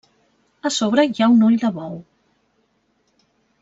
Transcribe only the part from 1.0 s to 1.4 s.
hi ha